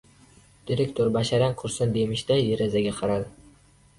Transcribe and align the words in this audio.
Direktor 0.69 1.11
basharang 1.17 1.53
qursin, 1.59 1.93
demishday, 1.97 2.41
derazaga 2.53 2.97
qaradi. 3.03 3.29